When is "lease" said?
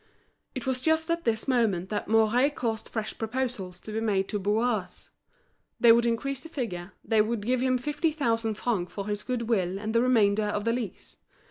10.73-11.17